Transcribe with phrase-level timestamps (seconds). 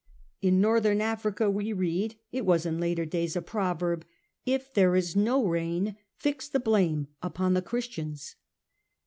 [0.41, 4.07] In Northern Africa, we read, it was in later days a proverb, ^
[4.47, 8.35] If there is no rain, fix the blame upon the Christians.